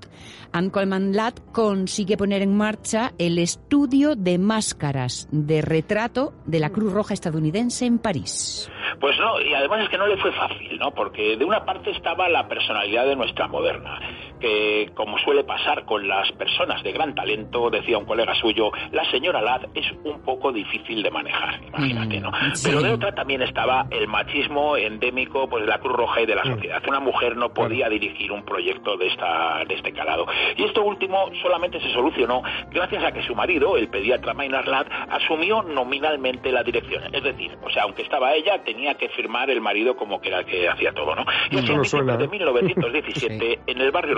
Anne 0.52 0.70
Coleman 0.70 1.14
Ladd 1.14 1.34
consigue 1.52 2.16
poner 2.16 2.42
en 2.42 2.56
marcha 2.56 3.12
el 3.18 3.38
estudio 3.38 4.14
de 4.14 4.38
máscaras 4.38 5.28
de 5.32 5.62
retrato 5.62 6.32
de 6.46 6.60
la 6.60 6.70
Cruz 6.70 6.92
Roja 6.92 7.14
estadounidense 7.14 7.86
en 7.86 7.98
París. 7.98 8.70
Pues 9.00 9.18
no, 9.18 9.40
y 9.40 9.52
además 9.54 9.84
es 9.84 9.88
que 9.88 9.98
no 9.98 10.06
le 10.06 10.16
fue 10.18 10.32
fácil, 10.32 10.78
¿no? 10.78 10.92
Porque 10.92 11.36
de 11.36 11.44
una 11.44 11.64
parte 11.64 11.90
estaba 11.90 12.28
la 12.28 12.46
personalidad 12.48 13.06
de 13.06 13.16
nuestra 13.16 13.48
moderna, 13.48 13.98
que 14.44 14.90
como 14.94 15.18
suele 15.20 15.42
pasar 15.42 15.86
con 15.86 16.06
las 16.06 16.30
personas 16.32 16.82
de 16.82 16.92
gran 16.92 17.14
talento, 17.14 17.70
decía 17.70 17.96
un 17.96 18.04
colega 18.04 18.34
suyo, 18.34 18.70
la 18.92 19.02
señora 19.10 19.40
Ladd 19.40 19.68
es 19.74 19.86
un 20.04 20.20
poco 20.20 20.52
difícil 20.52 21.02
de 21.02 21.10
manejar, 21.10 21.62
imagínate, 21.66 22.20
¿no? 22.20 22.30
Mm, 22.30 22.52
Pero 22.62 22.82
de 22.82 22.92
otra 22.92 23.14
también 23.14 23.40
estaba 23.40 23.86
el 23.90 24.06
machismo 24.06 24.76
endémico 24.76 25.48
pues 25.48 25.62
de 25.62 25.70
la 25.70 25.78
Cruz 25.78 25.96
Roja 25.96 26.20
y 26.20 26.26
de 26.26 26.34
la 26.34 26.44
mm. 26.44 26.54
sociedad. 26.56 26.82
Una 26.86 27.00
mujer 27.00 27.38
no 27.38 27.54
podía 27.54 27.88
dirigir 27.88 28.32
un 28.32 28.44
proyecto 28.44 28.98
de 28.98 29.06
esta 29.06 29.64
de 29.66 29.74
este 29.76 29.92
calado. 29.94 30.26
Y 30.58 30.64
esto 30.64 30.82
último 30.82 31.30
solamente 31.40 31.80
se 31.80 31.90
solucionó 31.94 32.42
gracias 32.70 33.02
a 33.02 33.12
que 33.12 33.22
su 33.22 33.34
marido, 33.34 33.78
el 33.78 33.88
pediatra 33.88 34.34
Maynard 34.34 34.68
Ladd, 34.68 34.86
asumió 35.08 35.62
nominalmente 35.62 36.52
la 36.52 36.62
dirección. 36.62 37.02
Es 37.14 37.22
decir, 37.22 37.56
o 37.64 37.70
sea, 37.70 37.84
aunque 37.84 38.02
estaba 38.02 38.34
ella, 38.34 38.62
tenía 38.62 38.94
que 38.96 39.08
firmar 39.08 39.48
el 39.48 39.62
marido 39.62 39.96
como 39.96 40.20
que 40.20 40.28
era 40.28 40.40
el 40.40 40.44
que 40.44 40.68
hacía 40.68 40.92
todo, 40.92 41.14
¿no? 41.14 41.24
Y 41.50 41.56
así 41.56 41.72
en 41.72 42.18
de 42.18 42.28
1917, 42.28 43.60
en 43.66 43.80
el 43.80 43.90
barrio 43.90 44.14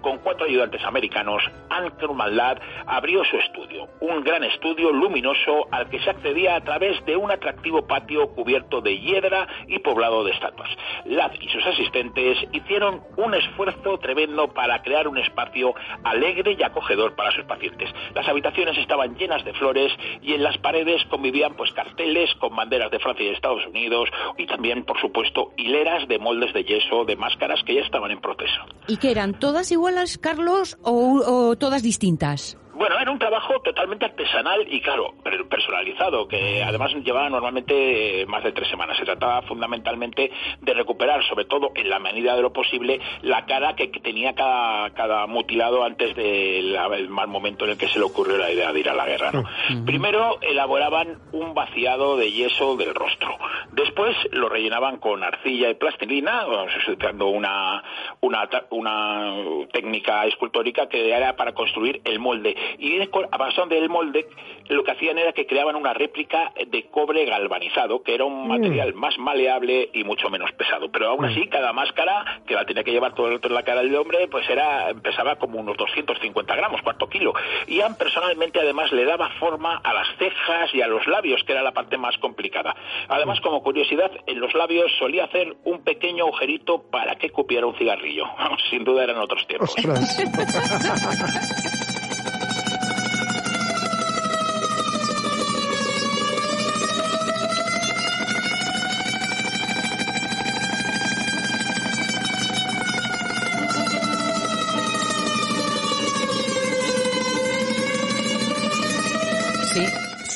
con 0.00 0.18
cuatro 0.18 0.46
ayudantes 0.46 0.82
americanos, 0.84 1.42
Ankerman 1.70 2.36
Ladd 2.36 2.58
abrió 2.86 3.24
su 3.24 3.36
estudio, 3.36 3.88
un 4.00 4.24
gran 4.24 4.42
estudio 4.42 4.90
luminoso 4.90 5.68
al 5.70 5.88
que 5.88 6.00
se 6.00 6.10
accedía 6.10 6.56
a 6.56 6.60
través 6.60 7.04
de 7.06 7.16
un 7.16 7.30
atractivo 7.30 7.86
patio 7.86 8.30
cubierto 8.34 8.80
de 8.80 8.98
hiedra 8.98 9.46
y 9.68 9.78
poblado 9.78 10.24
de 10.24 10.32
estatuas. 10.32 10.68
Ladd 11.04 11.34
y 11.40 11.48
sus 11.50 11.64
asistentes 11.64 12.36
hicieron 12.52 13.02
un 13.16 13.34
esfuerzo 13.34 13.98
tremendo 13.98 14.48
para 14.48 14.82
crear 14.82 15.06
un 15.06 15.18
espacio 15.18 15.72
alegre 16.02 16.56
y 16.58 16.62
acogedor 16.64 17.14
para 17.14 17.30
sus 17.30 17.44
pacientes. 17.44 17.90
Las 18.14 18.26
habitaciones 18.28 18.76
estaban 18.76 19.16
llenas 19.16 19.44
de 19.44 19.52
flores 19.54 19.92
y 20.20 20.34
en 20.34 20.42
las 20.42 20.58
paredes 20.58 21.04
convivían 21.04 21.54
pues 21.54 21.70
carteles 21.72 22.34
con 22.40 22.56
banderas 22.56 22.90
de 22.90 22.98
Francia 22.98 23.24
y 23.24 23.28
Estados 23.28 23.64
Unidos 23.66 24.08
y 24.36 24.46
también, 24.46 24.84
por 24.84 25.00
supuesto, 25.00 25.52
hileras 25.56 26.08
de 26.08 26.18
moldes 26.18 26.52
de 26.52 26.64
yeso, 26.64 27.04
de 27.04 27.14
máscaras 27.14 27.62
que 27.62 27.74
ya 27.74 27.82
estaban 27.82 28.10
en 28.10 28.20
proceso. 28.20 28.62
¿Y 28.88 28.96
que 28.96 29.10
eran 29.18 29.34
todas 29.34 29.72
iguales, 29.72 30.16
Carlos, 30.16 30.78
o 30.84 31.56
todas 31.58 31.82
distintas? 31.82 32.56
Bueno, 32.78 32.96
era 33.00 33.10
un 33.10 33.18
trabajo 33.18 33.60
totalmente 33.64 34.04
artesanal 34.04 34.64
y, 34.72 34.80
claro, 34.80 35.12
personalizado, 35.50 36.28
que 36.28 36.62
además 36.62 36.92
llevaba 37.02 37.28
normalmente 37.28 38.24
más 38.28 38.44
de 38.44 38.52
tres 38.52 38.68
semanas. 38.68 38.96
Se 38.96 39.04
trataba 39.04 39.42
fundamentalmente 39.42 40.30
de 40.60 40.74
recuperar, 40.74 41.24
sobre 41.24 41.44
todo 41.46 41.72
en 41.74 41.90
la 41.90 41.98
medida 41.98 42.36
de 42.36 42.42
lo 42.42 42.52
posible, 42.52 43.00
la 43.22 43.46
cara 43.46 43.74
que 43.74 43.88
tenía 43.88 44.34
cada, 44.36 45.26
mutilado 45.26 45.82
antes 45.82 46.14
del 46.14 46.78
mal 47.08 47.26
momento 47.26 47.64
en 47.64 47.72
el 47.72 47.78
que 47.78 47.88
se 47.88 47.98
le 47.98 48.04
ocurrió 48.04 48.38
la 48.38 48.52
idea 48.52 48.72
de 48.72 48.78
ir 48.78 48.88
a 48.88 48.94
la 48.94 49.06
guerra. 49.06 49.32
¿no? 49.32 49.42
Primero 49.84 50.40
elaboraban 50.40 51.18
un 51.32 51.54
vaciado 51.54 52.16
de 52.16 52.30
yeso 52.30 52.76
del 52.76 52.94
rostro. 52.94 53.36
Después 53.78 54.16
lo 54.32 54.48
rellenaban 54.48 54.96
con 54.98 55.22
arcilla 55.22 55.70
y 55.70 55.74
plastilina, 55.74 56.46
usando 56.48 57.28
una, 57.28 57.80
una, 58.20 58.48
una 58.70 59.34
técnica 59.72 60.26
escultórica 60.26 60.88
que 60.88 61.12
era 61.12 61.36
para 61.36 61.52
construir 61.52 62.00
el 62.04 62.18
molde 62.18 62.56
y 62.78 63.00
a 63.00 63.36
base 63.36 63.62
del 63.68 63.88
molde 63.88 64.26
lo 64.68 64.84
que 64.84 64.90
hacían 64.90 65.16
era 65.18 65.32
que 65.32 65.46
creaban 65.46 65.76
una 65.76 65.94
réplica 65.94 66.52
de 66.66 66.88
cobre 66.90 67.24
galvanizado, 67.24 68.02
que 68.02 68.14
era 68.14 68.24
un 68.24 68.46
mm. 68.46 68.48
material 68.48 68.94
más 68.94 69.16
maleable 69.18 69.90
y 69.94 70.04
mucho 70.04 70.28
menos 70.28 70.52
pesado. 70.52 70.90
Pero 70.90 71.10
aún 71.10 71.24
así, 71.24 71.42
mm. 71.42 71.48
cada 71.48 71.72
máscara, 71.72 72.42
que 72.46 72.54
la 72.54 72.64
tenía 72.64 72.84
que 72.84 72.90
llevar 72.92 73.14
todo 73.14 73.28
el 73.28 73.34
otro 73.34 73.48
en 73.48 73.54
la 73.54 73.62
cara 73.62 73.82
del 73.82 73.94
hombre, 73.94 74.28
pues 74.28 74.48
era 74.50 74.92
pesaba 75.02 75.36
como 75.36 75.58
unos 75.58 75.76
250 75.76 76.54
gramos, 76.56 76.82
cuarto 76.82 77.08
kilo. 77.08 77.32
Y 77.66 77.80
Anne 77.80 77.94
personalmente 77.98 78.60
además 78.60 78.92
le 78.92 79.04
daba 79.04 79.30
forma 79.38 79.76
a 79.76 79.94
las 79.94 80.08
cejas 80.18 80.74
y 80.74 80.82
a 80.82 80.88
los 80.88 81.06
labios, 81.06 81.42
que 81.44 81.52
era 81.52 81.62
la 81.62 81.72
parte 81.72 81.96
más 81.96 82.18
complicada. 82.18 82.74
Además, 83.08 83.40
como 83.40 83.62
curiosidad, 83.68 84.10
en 84.26 84.40
los 84.40 84.54
labios 84.54 84.90
solía 84.98 85.24
hacer 85.24 85.54
un 85.64 85.84
pequeño 85.84 86.24
agujerito 86.24 86.84
para 86.90 87.16
que 87.16 87.28
cupiera 87.28 87.66
un 87.66 87.76
cigarrillo. 87.76 88.24
Sin 88.70 88.82
duda 88.82 89.04
eran 89.04 89.18
otros 89.18 89.46
tiempos. 89.46 89.74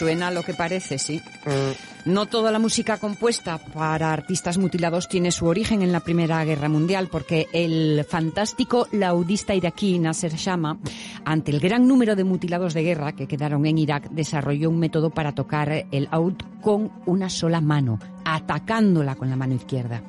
Suena 0.03 0.33
lo 0.33 0.43
que 0.43 0.53
parece, 0.53 0.99
sí. 0.99 1.23
Mm. 1.47 2.11
No 2.11 2.27
toda 2.27 2.51
la 2.51 2.59
música 2.59 2.99
compuesta 2.99 3.59
para 3.59 4.13
artistas 4.13 4.59
mutilados 4.59 5.09
tiene 5.09 5.31
su 5.31 5.47
origen 5.47 5.81
en 5.81 5.93
la 5.93 6.01
Primera 6.01 6.45
Guerra 6.45 6.69
Mundial, 6.69 7.07
porque 7.07 7.47
el 7.53 8.05
fantástico 8.09 8.89
laudista 8.91 9.55
iraquí 9.55 10.01
Nasser 10.01 10.35
Shama, 10.35 10.77
ante 11.25 11.53
el 11.53 11.61
gran 11.61 11.87
número 11.87 12.17
de 12.17 12.25
mutilados 12.25 12.75
de 12.75 12.83
guerra 12.83 13.13
que 13.13 13.29
quedaron 13.29 13.65
en 13.65 13.79
Irak, 13.79 14.11
desarrolló 14.11 14.71
un 14.71 14.81
método 14.81 15.11
para 15.11 15.37
tocar 15.37 15.87
el 15.93 16.09
oud 16.11 16.35
con 16.61 16.91
una 17.07 17.31
sola 17.31 17.61
mano, 17.61 18.01
atacándola 18.35 19.15
con 19.15 19.29
la 19.29 19.37
mano 19.37 19.55
izquierda. 19.55 20.03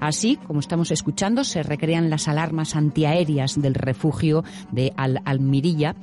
Así, 0.00 0.36
como 0.46 0.60
estamos 0.60 0.90
escuchando, 0.90 1.44
se 1.44 1.62
recrean 1.62 2.10
las 2.10 2.26
alarmas 2.26 2.74
antiaéreas 2.74 3.60
del 3.60 3.74
refugio 3.74 4.42
de 4.72 4.92
Al-Almirilla, 4.96 5.94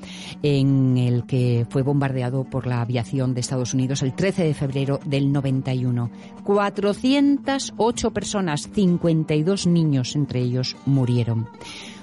en 0.44 0.98
el 0.98 1.26
que 1.26 1.66
fue 1.70 1.82
bombardeado 1.82 2.44
por 2.44 2.68
la 2.68 2.82
aviación 2.82 3.34
de 3.34 3.42
Estados 3.42 3.74
Unidos 3.74 4.02
el 4.04 4.14
13 4.14 4.44
de 4.44 4.54
febrero 4.54 5.00
del 5.04 5.32
91. 5.32 6.10
408 6.44 8.12
personas, 8.12 8.70
52 8.74 9.68
niños 9.68 10.16
entre 10.16 10.42
ellos, 10.42 10.76
murieron 10.86 11.50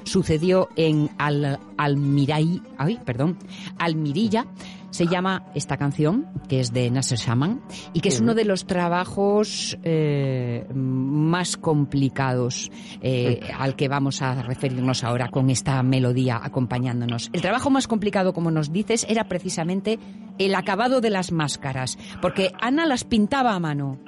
sucedió 0.04 0.68
en 0.76 1.10
Al 1.16 1.58
Almiray, 1.78 2.60
ay, 2.76 3.00
perdón, 3.04 3.38
Almirilla, 3.78 4.46
se 4.94 5.08
llama 5.08 5.42
esta 5.56 5.76
canción, 5.76 6.28
que 6.48 6.60
es 6.60 6.72
de 6.72 6.88
Nasser 6.88 7.18
Shaman, 7.18 7.60
y 7.92 8.00
que 8.00 8.10
es 8.10 8.20
uno 8.20 8.32
de 8.32 8.44
los 8.44 8.64
trabajos 8.64 9.76
eh, 9.82 10.68
más 10.72 11.56
complicados 11.56 12.70
eh, 13.02 13.40
al 13.58 13.74
que 13.74 13.88
vamos 13.88 14.22
a 14.22 14.40
referirnos 14.42 15.02
ahora 15.02 15.30
con 15.30 15.50
esta 15.50 15.82
melodía 15.82 16.38
acompañándonos. 16.40 17.28
El 17.32 17.42
trabajo 17.42 17.70
más 17.70 17.88
complicado, 17.88 18.32
como 18.32 18.52
nos 18.52 18.72
dices, 18.72 19.04
era 19.08 19.24
precisamente 19.24 19.98
el 20.38 20.54
acabado 20.54 21.00
de 21.00 21.10
las 21.10 21.32
máscaras, 21.32 21.98
porque 22.22 22.52
Ana 22.60 22.86
las 22.86 23.02
pintaba 23.02 23.56
a 23.56 23.58
mano. 23.58 23.98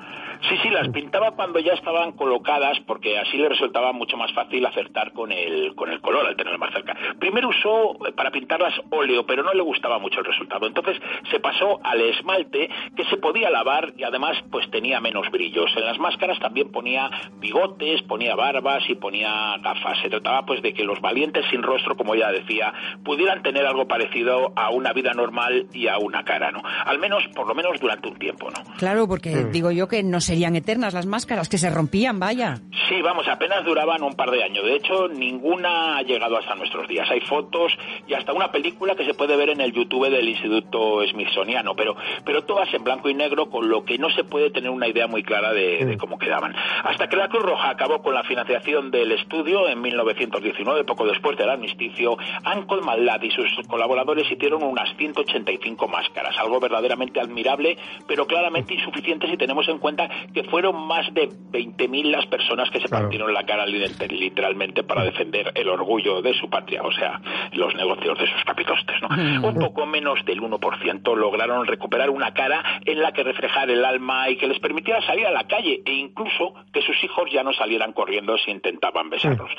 Sí, 0.49 0.57
sí, 0.62 0.71
las 0.71 0.88
pintaba 0.88 1.33
cuando 1.33 1.59
ya 1.59 1.73
estaban 1.73 2.12
colocadas 2.12 2.78
porque 2.87 3.19
así 3.19 3.37
le 3.37 3.49
resultaba 3.49 3.93
mucho 3.93 4.16
más 4.16 4.33
fácil 4.33 4.64
acertar 4.66 5.12
con 5.12 5.33
el, 5.33 5.75
con 5.75 5.90
el 5.90 6.00
color 6.00 6.26
al 6.26 6.37
tenerlo 6.37 6.59
más 6.59 6.73
cerca. 6.73 6.97
Primero 7.19 7.49
usó 7.49 7.93
eh, 8.07 8.12
para 8.12 8.31
pintarlas 8.31 8.75
óleo, 8.90 9.26
pero 9.26 9.43
no 9.43 9.52
le 9.52 9.62
gustaba 9.62 9.99
mucho 9.99 10.21
el 10.21 10.26
resultado. 10.26 10.66
Entonces 10.66 10.99
se 11.31 11.40
pasó 11.40 11.81
al 11.83 12.00
esmalte 12.00 12.69
que 12.97 13.05
se 13.07 13.16
podía 13.16 13.50
lavar 13.50 13.93
y 13.97 14.05
además 14.05 14.37
pues 14.50 14.71
tenía 14.71 15.00
menos 15.00 15.31
brillos. 15.31 15.71
En 15.76 15.85
las 15.85 15.99
máscaras 15.99 16.38
también 16.38 16.71
ponía 16.71 17.11
bigotes, 17.38 18.02
ponía 18.02 18.35
barbas 18.35 18.88
y 18.88 18.95
ponía 18.95 19.57
gafas. 19.59 19.99
Se 20.02 20.11
trataba 20.11 20.45
pues 20.45 20.62
de 20.62 20.73
que 20.73 20.85
los 20.85 21.00
valientes 21.00 21.45
sin 21.50 21.62
rostro, 21.62 21.97
como 21.97 22.14
ya 22.14 22.31
decía, 22.31 22.73
pudieran 23.05 23.43
tener 23.43 23.66
algo 23.66 23.87
parecido 23.88 24.52
a 24.57 24.71
una 24.71 24.93
vida 24.93 25.12
normal 25.12 25.66
y 25.73 25.88
a 25.88 25.99
una 25.99 26.25
cara, 26.25 26.50
¿no? 26.50 26.62
Al 26.85 26.99
menos, 26.99 27.26
por 27.35 27.47
lo 27.47 27.55
menos 27.55 27.81
durante 27.81 28.09
un 28.09 28.19
tiempo, 28.19 28.49
¿no? 28.50 28.75
Claro, 28.76 29.07
porque 29.09 29.45
digo 29.45 29.71
yo 29.71 29.88
que 29.88 30.02
no 30.02 30.21
serían 30.26 30.56
eternas 30.56 30.92
las 30.92 31.06
máscaras, 31.06 31.49
que 31.49 31.59
se 31.59 31.71
rompían, 31.71 32.18
vaya. 32.18 32.61
Sí, 32.88 33.02
vamos, 33.02 33.26
apenas 33.28 33.64
duraban 33.64 34.02
un 34.02 34.14
par 34.14 34.30
de 34.30 34.45
años. 34.45 34.64
De 34.64 34.76
hecho, 34.76 35.09
ninguna 35.09 35.97
ha 35.97 36.02
llegado 36.02 36.37
hasta 36.37 36.54
nuestros 36.54 36.87
días. 36.87 37.09
Hay 37.11 37.21
fotos 37.21 37.73
y 38.06 38.14
hasta 38.14 38.33
una 38.33 38.52
película 38.52 38.95
que 38.95 39.04
se 39.04 39.14
puede 39.14 39.37
ver 39.37 39.50
en 39.50 39.61
el 39.61 39.73
YouTube 39.73 40.09
del 40.09 40.28
Instituto 40.28 41.04
Smithsoniano, 41.09 41.75
pero, 41.75 41.97
pero 42.25 42.45
todas 42.45 42.73
en 42.75 42.85
blanco 42.85 43.09
y 43.09 43.14
negro, 43.14 43.50
con 43.50 43.68
lo 43.68 43.85
que 43.85 43.99
no 43.99 44.11
se 44.11 44.25
puede 44.25 44.50
tener 44.50 44.71
una 44.71 44.88
idea 44.88 45.06
muy 45.06 45.23
clara 45.23 45.52
de, 45.52 45.97
cómo 45.99 46.18
quedaban. 46.18 46.54
Hasta 46.85 47.09
que 47.09 47.16
la 47.16 47.28
Cruz 47.28 47.42
Roja 47.42 47.71
acabó 47.71 48.02
con 48.02 48.14
la 48.14 48.25
financiación 48.25 48.90
del 48.90 49.12
estudio 49.12 49.68
en 49.68 49.80
1919, 49.80 50.85
poco 50.85 51.06
después 51.06 51.37
del 51.38 51.50
armisticio, 51.50 52.16
Ancol 52.45 52.85
Malad 52.85 53.23
y 53.23 53.30
sus 53.30 53.49
colaboradores 53.68 54.30
hicieron 54.30 54.62
unas 54.62 54.97
185 54.97 55.88
máscaras, 55.88 56.37
algo 56.38 56.61
verdaderamente 56.61 57.21
admirable, 57.21 57.76
pero 58.06 58.26
claramente 58.26 58.75
insuficiente 58.75 59.28
si 59.28 59.37
tenemos 59.37 59.68
en 59.68 59.78
cuenta 59.78 60.09
que 60.32 60.44
fueron 60.44 60.87
más 60.87 61.12
de 61.14 61.28
20.000 61.28 62.11
las 62.11 62.26
personas 62.26 62.70
que 62.70 62.80
se 62.80 62.88
partieron 62.88 63.32
la 63.32 63.44
cara 63.44 63.66
literalmente 63.66 64.82
para 64.82 65.04
defender 65.04 65.52
el 65.54 65.68
orgullo 65.68 66.23
de 66.23 66.35
su 66.35 66.49
patria, 66.49 66.82
o 66.82 66.92
sea, 66.92 67.20
los 67.52 67.75
negocios 67.75 68.18
de 68.18 68.26
sus 68.26 68.44
capitostes. 68.44 68.96
¿no? 69.02 69.08
Un 69.49 69.54
poco 69.58 69.87
menos 69.87 70.25
del 70.25 70.40
1% 70.40 71.16
lograron 71.16 71.66
recuperar 71.66 72.11
una 72.11 72.32
cara 72.35 72.80
en 72.85 73.00
la 73.00 73.12
que 73.12 73.23
reflejar 73.23 73.70
el 73.70 73.85
alma 73.85 74.28
y 74.30 74.37
que 74.37 74.46
les 74.46 74.58
permitiera 74.58 75.00
salir 75.06 75.26
a 75.26 75.30
la 75.30 75.44
calle 75.44 75.82
e 75.85 75.92
incluso 75.92 76.54
que 76.73 76.82
sus 76.82 77.02
hijos 77.04 77.30
ya 77.32 77.42
no 77.42 77.52
salieran 77.52 77.92
corriendo 77.92 78.37
si 78.38 78.50
intentaban 78.50 79.11
besarlos. 79.11 79.50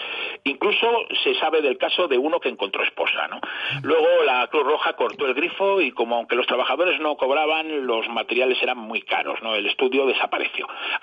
Incluso 0.44 0.88
se 1.24 1.36
sabe 1.36 1.62
del 1.62 1.78
caso 1.78 2.08
de 2.08 2.18
uno 2.18 2.40
que 2.40 2.50
encontró 2.50 2.84
esposa. 2.84 3.28
¿no? 3.28 3.40
Luego 3.84 4.08
la 4.26 4.48
Cruz 4.48 4.64
Roja 4.64 4.94
cortó 4.94 5.26
el 5.26 5.34
grifo 5.34 5.82
y 5.82 5.92
como 5.92 6.16
aunque 6.16 6.36
los 6.36 6.48
trabajadores 6.48 7.00
no 7.00 7.16
cobraban, 7.18 7.86
los 7.86 8.08
materiales 8.10 8.62
eran 8.62 8.78
muy 8.78 9.02
caros, 9.02 9.42
¿no? 9.42 9.56
el 9.56 9.66
estudio 9.66 10.06
desapareció. 10.06 10.47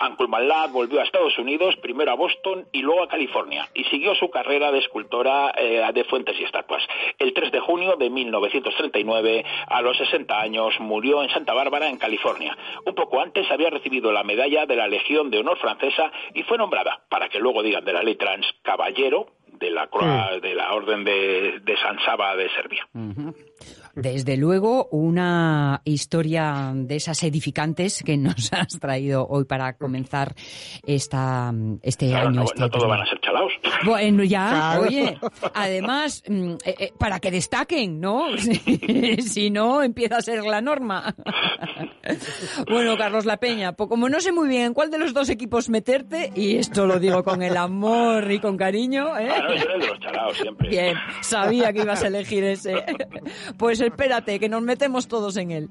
Uncle 0.01 0.29
Malad 0.29 0.71
volvió 0.71 1.01
a 1.01 1.05
Estados 1.05 1.39
Unidos, 1.39 1.77
primero 1.77 2.11
a 2.11 2.15
Boston 2.15 2.67
y 2.73 2.83
luego 2.83 3.03
a 3.03 3.09
California, 3.09 3.69
y 3.75 3.85
siguió 3.85 4.15
su 4.15 4.31
carrera 4.31 4.71
de 4.73 4.79
escultora 4.79 5.53
eh, 5.57 5.83
de 5.93 6.05
fuentes 6.05 6.39
y 6.39 6.45
estatuas. 6.45 6.83
El 7.19 7.33
3 7.33 7.53
de 7.53 7.61
junio 7.61 7.97
de 7.97 8.11
1939, 8.11 9.45
a 9.67 9.83
los 9.83 9.97
60 9.97 10.41
años, 10.41 10.75
murió 10.81 11.23
en 11.23 11.31
Santa 11.31 11.55
Bárbara, 11.55 11.89
en 11.89 11.99
California. 11.99 12.57
Un 12.85 12.95
poco 12.95 13.21
antes 13.21 13.51
había 13.51 13.71
recibido 13.71 14.13
la 14.13 14.25
medalla 14.25 14.67
de 14.67 14.77
la 14.77 14.89
Legión 14.89 15.31
de 15.31 15.39
Honor 15.39 15.59
francesa 15.59 16.11
y 16.35 16.43
fue 16.43 16.59
nombrada, 16.59 17.03
para 17.09 17.29
que 17.29 17.39
luego 17.39 17.63
digan 17.63 17.85
de 17.85 17.93
la 17.93 18.03
ley 18.03 18.17
trans, 18.17 18.47
caballero 18.63 19.27
de 19.59 19.71
la, 19.71 19.89
de 20.41 20.55
la 20.55 20.73
Orden 20.73 21.05
de, 21.05 21.75
San 21.83 21.99
Saba 22.05 22.37
de 22.37 22.49
Serbia. 22.51 22.87
Desde 23.95 24.37
luego, 24.37 24.89
una 24.91 25.81
historia 25.85 26.73
de 26.75 26.97
esas 26.97 27.23
edificantes 27.23 28.03
que 28.05 28.17
nos 28.17 28.53
has 28.53 28.81
traído 28.81 29.27
hoy 29.29 29.45
para 29.45 29.77
comenzar 29.77 30.35
esta, 30.85 31.53
este 31.81 32.13
año. 32.15 32.31
No, 32.31 32.43
este 32.43 32.61
no 32.61 32.71
todos 32.71 32.89
van 32.89 33.03
a 33.03 33.07
ser 33.07 33.21
chalaos. 33.21 33.53
Bueno, 33.85 34.25
ya, 34.25 34.81
oye, 34.81 35.17
además, 35.55 36.25
mm, 36.27 36.55
eh, 36.65 36.75
eh, 36.79 36.93
para 36.99 37.21
que 37.21 37.31
destaquen, 37.31 38.01
¿no? 38.01 38.27
si 39.21 39.51
no, 39.51 39.83
empieza 39.83 40.17
a 40.17 40.23
ser 40.23 40.43
la 40.43 40.61
norma. 40.61 41.15
bueno, 42.69 42.97
Carlos 42.97 43.27
La 43.27 43.37
Peña, 43.37 43.73
pues 43.75 43.89
como 43.89 44.09
no 44.09 44.21
sé 44.21 44.33
muy 44.33 44.49
bien 44.49 44.63
en 44.63 44.75
cuál 44.75 44.91
de 44.91 44.99
los 44.99 45.15
dos 45.15 45.29
equipos 45.29 45.69
meterte, 45.69 46.33
y 46.35 46.57
esto 46.57 46.87
lo 46.87 46.99
digo 46.99 47.23
con 47.23 47.43
el 47.43 47.57
amor 47.57 48.31
y 48.33 48.41
con 48.41 48.57
cariño, 48.57 49.17
¿eh? 49.19 49.31
Yo 49.49 49.79
de 49.79 49.87
los 49.87 49.99
chalaos 50.01 50.37
siempre. 50.37 50.69
Bien, 50.69 50.97
sabía 51.21 51.73
que 51.73 51.83
ibas 51.83 52.03
a 52.03 52.09
elegir 52.09 52.45
ese. 52.45 52.75
Pues 53.59 53.81
espérate, 53.81 54.39
que 54.39 54.49
nos 54.49 54.63
metemos 54.63 55.09
todos 55.09 55.37
en 55.37 55.51
él. 55.51 55.71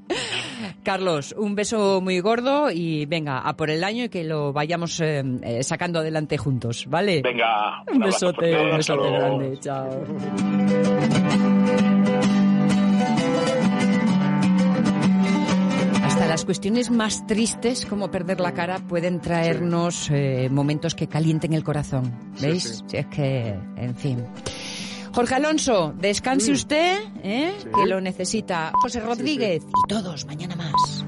Carlos, 0.84 1.36
un 1.38 1.56
beso 1.56 2.02
muy 2.02 2.20
gordo 2.20 2.72
y 2.72 3.06
venga, 3.06 3.40
a 3.40 3.56
por 3.56 3.70
el 3.70 3.84
año 3.84 4.06
y 4.06 4.10
que 4.10 4.24
lo 4.24 4.54
vayamos 4.54 5.00
eh, 5.00 5.24
eh, 5.44 5.64
sacando 5.64 6.00
adelante 6.00 6.38
juntos, 6.38 6.86
¿vale? 6.88 7.22
Venga, 7.22 7.84
un, 7.92 8.00
besote, 8.00 8.56
un 8.56 8.78
besote 8.78 9.12
grande, 9.12 9.60
chao. 9.60 9.90
Las 16.34 16.46
cuestiones 16.46 16.90
más 16.90 17.28
tristes, 17.28 17.86
como 17.86 18.10
perder 18.10 18.40
la 18.40 18.56
cara, 18.56 18.80
pueden 18.80 19.22
traernos 19.22 20.10
eh, 20.10 20.50
momentos 20.50 20.96
que 20.96 21.06
calienten 21.06 21.54
el 21.54 21.64
corazón. 21.64 22.12
¿Veis? 22.42 22.84
Si 22.88 22.98
es 22.98 23.06
que, 23.06 23.56
en 23.78 23.96
fin. 23.96 24.26
Jorge 25.14 25.36
Alonso, 25.36 25.94
descanse 25.96 26.52
usted, 26.52 26.98
¿eh? 27.22 27.54
que 27.76 27.86
lo 27.86 28.02
necesita. 28.02 28.72
José 28.82 29.02
Rodríguez 29.02 29.62
y 29.64 29.88
todos, 29.88 30.26
mañana 30.26 30.56
más. 30.56 31.06